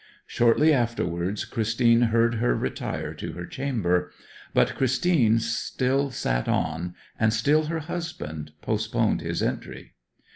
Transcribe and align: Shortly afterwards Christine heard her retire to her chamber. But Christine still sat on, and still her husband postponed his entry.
Shortly 0.25 0.73
afterwards 0.73 1.45
Christine 1.45 2.01
heard 2.09 2.33
her 2.41 2.55
retire 2.55 3.13
to 3.13 3.33
her 3.33 3.45
chamber. 3.45 4.11
But 4.51 4.73
Christine 4.73 5.37
still 5.37 6.09
sat 6.09 6.47
on, 6.47 6.95
and 7.19 7.31
still 7.31 7.65
her 7.65 7.77
husband 7.81 8.49
postponed 8.63 9.21
his 9.21 9.43
entry. 9.43 9.93